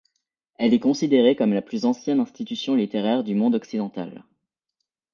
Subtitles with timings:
[0.55, 4.25] Elle est considérée comme la plus ancienne institution littéraire du monde occidental.